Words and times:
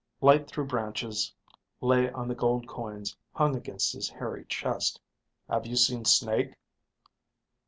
Light 0.19 0.47
through 0.47 0.65
branches 0.65 1.31
lay 1.79 2.09
on 2.11 2.27
the 2.27 2.33
gold 2.33 2.67
coins 2.67 3.15
hung 3.35 3.55
against 3.55 3.93
his 3.93 4.09
hairy 4.09 4.45
chest. 4.45 4.99
"Have 5.47 5.67
you 5.67 5.75
seen 5.75 6.05
Snake?" 6.05 6.55